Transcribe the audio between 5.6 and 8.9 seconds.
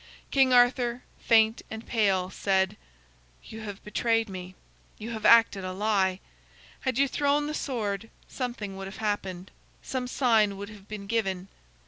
a lie. Had you thrown the sword, something would